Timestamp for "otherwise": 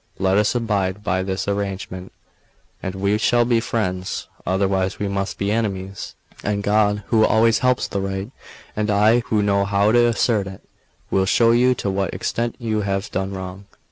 4.47-4.97